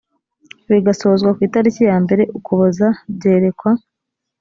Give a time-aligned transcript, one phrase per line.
[0.71, 3.69] bigasozwa ku itariki ya mbere ukuboza byerekwa